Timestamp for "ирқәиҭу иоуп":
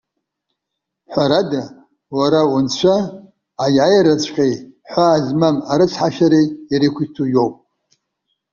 6.73-7.55